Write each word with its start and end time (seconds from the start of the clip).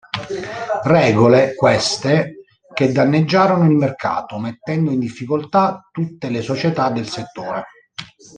Regole, 0.85 1.53
queste, 1.53 2.37
che 2.73 2.91
danneggiarono 2.91 3.65
il 3.65 3.75
mercato, 3.75 4.39
mettendo 4.39 4.89
in 4.89 4.97
difficoltà 4.99 5.87
tutte 5.91 6.29
le 6.29 6.41
società 6.41 6.89
del 6.89 7.07
settore. 7.07 7.65